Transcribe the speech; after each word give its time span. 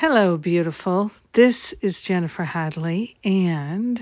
Hello, 0.00 0.36
beautiful. 0.36 1.10
This 1.32 1.74
is 1.80 2.00
Jennifer 2.00 2.44
Hadley, 2.44 3.16
and 3.24 4.00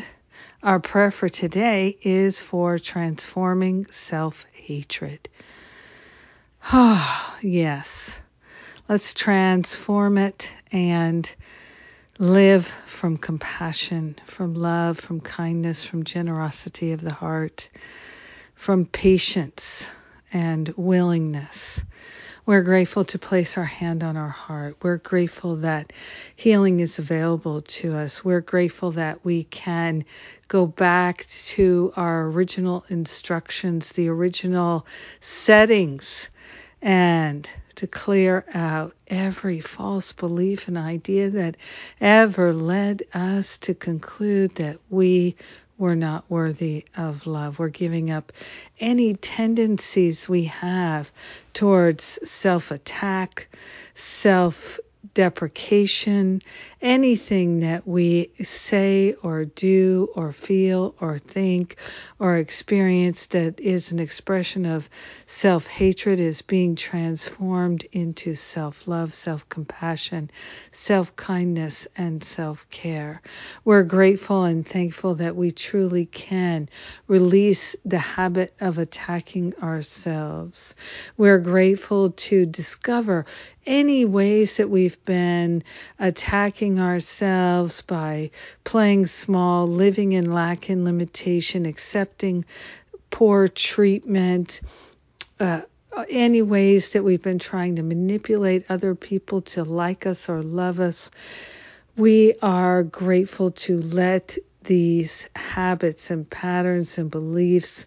our 0.63 0.79
prayer 0.79 1.11
for 1.11 1.31
today 1.31 1.97
is 2.03 2.39
for 2.39 2.79
transforming 2.79 3.87
self 3.87 4.45
hatred. 4.53 5.27
Oh, 6.71 7.39
yes. 7.43 8.21
Let's 8.91 9.15
transform 9.15 10.19
it 10.19 10.53
and 10.71 11.35
live 12.19 12.67
from 12.67 13.17
compassion, 13.17 14.17
from 14.27 14.53
love, 14.53 15.01
from 15.01 15.23
kindness, 15.23 15.83
from 15.83 16.05
generosity 16.05 16.93
of 16.93 17.01
the 17.01 17.15
heart, 17.15 17.71
from 18.55 18.85
patience 18.85 19.89
and 20.31 20.69
willingness 20.77 21.83
we're 22.47 22.63
grateful 22.63 23.05
to 23.05 23.19
place 23.19 23.59
our 23.59 23.65
hand 23.65 24.05
on 24.05 24.17
our 24.17 24.29
heart. 24.29 24.77
We're 24.81 24.99
grateful 24.99 25.57
that 25.57 25.93
healing 26.37 26.79
is 26.79 27.01
available 27.01 27.63
to 27.63 27.97
us. 27.97 28.25
We're 28.25 28.41
grateful 28.41 28.93
that 28.93 29.25
we 29.25 29.45
can 29.45 30.05
go 30.47 30.65
back 30.65 31.27
to 31.27 31.93
our 31.97 32.27
original 32.27 32.85
instructions, 32.89 33.91
the 33.91 34.09
original 34.09 34.87
settings, 35.21 36.29
and 36.81 37.51
to 37.75 37.89
clear 37.89 38.45
out 38.55 38.95
every 39.09 39.61
false 39.61 40.13
belief 40.13 40.69
and 40.69 40.79
idea 40.79 41.31
that 41.31 41.57
ever 42.01 42.53
led 42.53 43.03
us 43.13 43.59
to 43.59 43.75
conclude 43.75 44.55
that 44.55 44.79
we 44.89 45.35
we're 45.79 45.95
not 45.95 46.25
worthy 46.29 46.85
of 46.97 47.27
love. 47.27 47.59
We're 47.59 47.69
giving 47.69 48.11
up 48.11 48.33
any 48.81 49.15
tendencies 49.15 50.29
we 50.29 50.45
have 50.45 51.11
towards 51.53 52.19
self 52.23 52.71
attack, 52.71 53.49
self 53.95 54.81
deprecation, 55.15 56.41
anything 56.81 57.61
that 57.61 57.87
we 57.87 58.31
say 58.43 59.15
or 59.23 59.45
do 59.45 60.09
or 60.15 60.33
feel 60.33 60.95
or 61.01 61.19
think 61.19 61.77
or 62.19 62.37
experience 62.37 63.27
that 63.27 63.61
is 63.61 63.93
an 63.93 63.99
expression 63.99 64.67
of 64.67 64.89
self 65.27 65.67
hatred 65.67 66.21
is 66.21 66.43
being 66.43 66.77
transformed 66.77 67.85
into 67.93 68.35
self 68.35 68.87
love, 68.89 69.13
self 69.15 69.49
compassion, 69.49 70.31
self 70.73 71.15
kindness, 71.17 71.89
and 71.97 72.23
self 72.23 72.69
care. 72.71 73.23
We're 73.65 73.83
grateful 73.83 74.45
and 74.45 74.67
thankful 74.67 75.17
that 75.17 75.37
we 75.37 75.51
truly 75.51 76.07
can 76.07 76.69
release 77.07 77.77
the 77.85 77.99
habit 77.99 78.55
of 78.61 78.79
attacking 78.79 79.55
ourselves. 79.63 80.75
We're 81.17 81.39
grateful 81.39 82.11
to 82.11 82.47
discover 82.47 83.27
any 83.67 84.05
ways 84.05 84.59
that 84.59 84.71
we've 84.71 85.03
been 85.05 85.65
attacking 85.99 86.81
ourselves 86.81 87.83
by 87.83 88.31
playing 88.65 89.07
small, 89.07 89.67
living 89.67 90.13
in 90.13 90.33
lack 90.33 90.69
and 90.69 90.85
limitation, 90.85 91.67
accepting 91.67 92.45
poor 93.11 93.49
treatment, 93.49 94.61
uh, 95.41 95.63
any 96.11 96.43
ways 96.43 96.91
that 96.93 97.03
we've 97.03 97.23
been 97.23 97.39
trying 97.39 97.77
to 97.77 97.83
manipulate 97.83 98.67
other 98.69 98.95
people 98.95 99.41
to 99.43 99.65
like 99.65 100.07
us 100.07 100.29
or 100.29 100.43
love 100.43 100.81
us. 100.81 101.11
We 101.97 102.35
are 102.43 102.83
grateful 102.83 103.53
to 103.53 103.81
let 103.81 104.37
these 104.65 105.29
habits 105.35 106.11
and 106.11 106.29
patterns 106.29 106.99
and 106.99 107.11
beliefs 107.11 107.87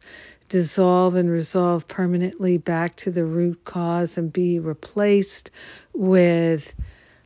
dissolve 0.50 1.16
and 1.16 1.30
resolve 1.30 1.88
permanently 1.88 2.58
back 2.58 2.96
to 2.98 3.12
the 3.12 3.24
root 3.24 3.64
cause 3.64 4.18
and 4.18 4.34
be 4.34 4.60
replaced 4.60 5.52
with 5.94 6.74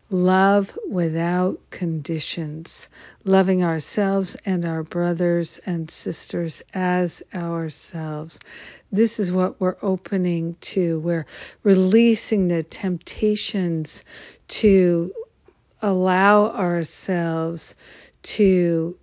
love 0.10 0.78
without 0.88 1.60
conditions, 1.72 2.88
loving 3.24 3.64
ourselves 3.64 4.38
and 4.46 4.64
our 4.64 4.84
brothers 4.84 5.60
and 5.66 5.90
sisters 5.90 6.62
as 6.74 7.24
ourselves. 7.34 8.40
This 8.92 9.20
is 9.20 9.32
what 9.32 9.60
we're 9.60 9.78
opening 9.82 10.56
to. 10.62 11.00
We're 11.00 11.26
releasing 11.64 12.48
the 12.48 12.62
temptations 12.62 14.04
to 14.50 15.12
allow 15.82 16.52
ourselves 16.52 17.74
to 18.22 18.96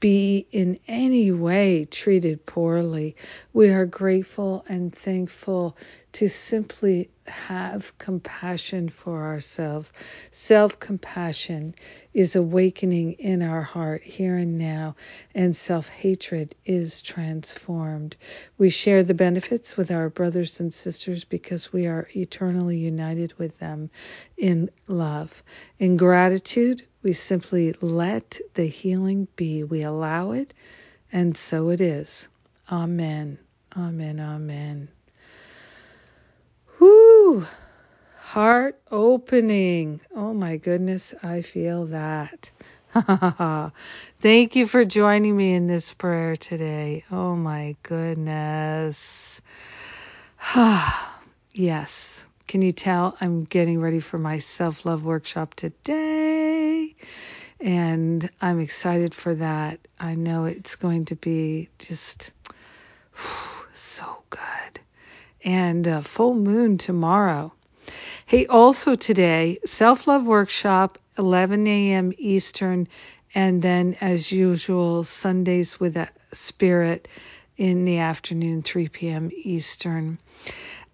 be 0.00 0.46
in 0.52 0.78
any 0.88 1.32
way 1.32 1.84
treated 1.86 2.46
poorly. 2.46 3.16
We 3.52 3.70
are 3.70 3.86
grateful 3.86 4.64
and 4.68 4.94
thankful 4.94 5.76
to 6.12 6.28
simply 6.28 7.10
have 7.32 7.96
compassion 7.98 8.88
for 8.88 9.24
ourselves. 9.24 9.92
Self 10.30 10.78
compassion 10.78 11.74
is 12.14 12.36
awakening 12.36 13.14
in 13.14 13.42
our 13.42 13.62
heart 13.62 14.02
here 14.02 14.36
and 14.36 14.58
now, 14.58 14.94
and 15.34 15.56
self 15.56 15.88
hatred 15.88 16.54
is 16.64 17.02
transformed. 17.02 18.16
We 18.58 18.70
share 18.70 19.02
the 19.02 19.14
benefits 19.14 19.76
with 19.76 19.90
our 19.90 20.10
brothers 20.10 20.60
and 20.60 20.72
sisters 20.72 21.24
because 21.24 21.72
we 21.72 21.86
are 21.86 22.08
eternally 22.14 22.78
united 22.78 23.32
with 23.38 23.58
them 23.58 23.90
in 24.36 24.70
love. 24.86 25.42
In 25.78 25.96
gratitude, 25.96 26.82
we 27.02 27.14
simply 27.14 27.74
let 27.80 28.38
the 28.54 28.66
healing 28.66 29.26
be. 29.36 29.64
We 29.64 29.82
allow 29.82 30.32
it, 30.32 30.54
and 31.10 31.36
so 31.36 31.70
it 31.70 31.80
is. 31.80 32.28
Amen. 32.70 33.38
Amen. 33.76 34.20
Amen. 34.20 34.88
Heart 38.18 38.78
opening. 38.90 40.00
Oh 40.14 40.34
my 40.34 40.58
goodness, 40.58 41.14
I 41.22 41.40
feel 41.40 41.86
that. 41.86 42.50
Thank 44.20 44.56
you 44.56 44.66
for 44.66 44.84
joining 44.84 45.34
me 45.34 45.54
in 45.54 45.66
this 45.66 45.94
prayer 45.94 46.36
today. 46.36 47.04
Oh 47.10 47.34
my 47.34 47.76
goodness. 47.82 49.40
yes. 51.52 52.26
Can 52.48 52.60
you 52.60 52.72
tell 52.72 53.16
I'm 53.18 53.44
getting 53.44 53.80
ready 53.80 54.00
for 54.00 54.18
my 54.18 54.38
self 54.38 54.84
love 54.84 55.02
workshop 55.02 55.54
today? 55.54 56.94
And 57.60 58.28
I'm 58.42 58.60
excited 58.60 59.14
for 59.14 59.34
that. 59.36 59.78
I 59.98 60.16
know 60.16 60.44
it's 60.44 60.76
going 60.76 61.06
to 61.06 61.16
be 61.16 61.70
just 61.78 62.32
so 63.72 64.22
good 64.28 64.80
and 65.44 66.04
full 66.06 66.34
moon 66.34 66.78
tomorrow. 66.78 67.52
Hey, 68.26 68.46
also 68.46 68.94
today, 68.94 69.58
self 69.64 70.06
love 70.06 70.24
workshop, 70.24 70.98
11 71.18 71.66
a.m. 71.66 72.12
Eastern, 72.16 72.88
and 73.34 73.60
then 73.60 73.96
as 74.00 74.32
usual, 74.32 75.04
Sundays 75.04 75.78
with 75.78 75.96
a 75.96 76.08
spirit 76.32 77.08
in 77.56 77.84
the 77.84 77.98
afternoon, 77.98 78.62
3 78.62 78.88
p.m. 78.88 79.30
Eastern. 79.34 80.18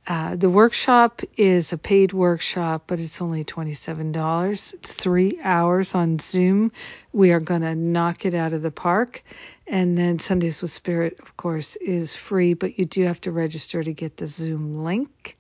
Uh, 0.09 0.37
the 0.37 0.49
workshop 0.49 1.21
is 1.37 1.75
a 1.75 1.77
paid 1.77 2.15
workshop, 2.15 2.85
but 2.87 2.99
it's 2.99 3.21
only 3.21 3.45
$27. 3.45 4.75
It's 4.75 4.93
three 4.95 5.39
hours 5.45 5.95
on 5.95 6.19
Zoom. 6.19 6.73
We 7.13 7.33
are 7.33 7.41
going 7.41 7.61
to 7.61 7.75
knock 7.75 8.25
it 8.25 8.33
out 8.33 8.55
of 8.55 8.63
the 8.63 8.71
park. 8.71 9.23
And 9.67 9.99
then 9.99 10.19
Sundays 10.19 10.63
with 10.63 10.71
Spirit, 10.71 11.19
of 11.21 11.37
course, 11.37 11.77
is 11.77 12.17
free, 12.17 12.55
but 12.55 12.79
you 12.79 12.87
do 12.87 13.03
have 13.03 13.21
to 13.21 13.33
register 13.33 13.83
to 13.83 13.93
get 13.93 14.17
the 14.17 14.27
Zoom 14.27 14.79
link. 14.79 15.37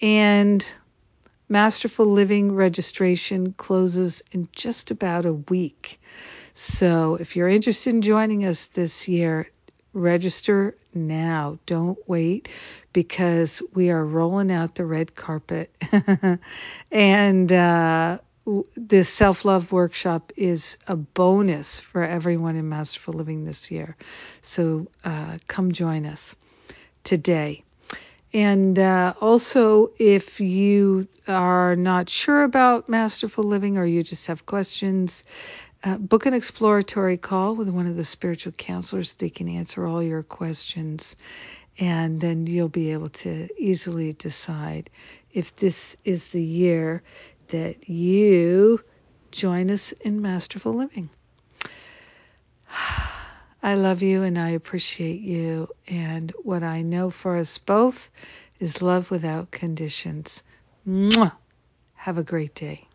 And 0.00 0.64
Masterful 1.48 2.06
Living 2.06 2.54
registration 2.54 3.52
closes 3.52 4.22
in 4.30 4.48
just 4.52 4.92
about 4.92 5.26
a 5.26 5.32
week. 5.32 6.00
So 6.54 7.16
if 7.16 7.34
you're 7.34 7.48
interested 7.48 7.94
in 7.94 8.02
joining 8.02 8.44
us 8.44 8.66
this 8.66 9.08
year, 9.08 9.50
register 9.98 10.76
now. 10.94 11.58
Don't 11.66 11.98
wait 12.08 12.48
because 12.92 13.62
we 13.74 13.90
are 13.90 14.04
rolling 14.04 14.50
out 14.52 14.74
the 14.74 14.84
red 14.84 15.14
carpet. 15.14 15.74
and 16.90 17.52
uh, 17.52 18.18
this 18.76 19.08
self 19.08 19.44
love 19.44 19.72
workshop 19.72 20.32
is 20.36 20.76
a 20.86 20.96
bonus 20.96 21.80
for 21.80 22.02
everyone 22.02 22.56
in 22.56 22.68
Masterful 22.68 23.14
Living 23.14 23.44
this 23.44 23.70
year. 23.70 23.96
So 24.42 24.88
uh, 25.04 25.38
come 25.46 25.72
join 25.72 26.06
us 26.06 26.34
today. 27.04 27.62
And 28.32 28.78
uh, 28.78 29.14
also, 29.20 29.90
if 29.98 30.40
you 30.40 31.08
are 31.26 31.76
not 31.76 32.10
sure 32.10 32.42
about 32.42 32.88
Masterful 32.88 33.44
Living 33.44 33.78
or 33.78 33.86
you 33.86 34.02
just 34.02 34.26
have 34.26 34.44
questions, 34.44 35.24
uh, 35.84 35.96
book 35.96 36.26
an 36.26 36.34
exploratory 36.34 37.16
call 37.16 37.54
with 37.54 37.68
one 37.68 37.86
of 37.86 37.96
the 37.96 38.04
spiritual 38.04 38.52
counselors. 38.52 39.14
They 39.14 39.30
can 39.30 39.48
answer 39.48 39.86
all 39.86 40.02
your 40.02 40.22
questions, 40.22 41.16
and 41.78 42.20
then 42.20 42.46
you'll 42.46 42.68
be 42.68 42.92
able 42.92 43.10
to 43.10 43.48
easily 43.56 44.12
decide 44.12 44.90
if 45.32 45.54
this 45.56 45.96
is 46.04 46.28
the 46.28 46.42
year 46.42 47.02
that 47.48 47.88
you 47.88 48.80
join 49.30 49.70
us 49.70 49.92
in 49.92 50.20
Masterful 50.22 50.74
Living. 50.74 51.10
I 53.62 53.74
love 53.74 54.02
you 54.02 54.22
and 54.22 54.38
I 54.38 54.50
appreciate 54.50 55.20
you. 55.20 55.68
And 55.88 56.32
what 56.42 56.62
I 56.62 56.82
know 56.82 57.10
for 57.10 57.36
us 57.36 57.58
both 57.58 58.10
is 58.60 58.82
love 58.82 59.10
without 59.10 59.50
conditions. 59.50 60.42
Mwah! 60.86 61.32
Have 61.94 62.18
a 62.18 62.22
great 62.22 62.54
day. 62.54 62.86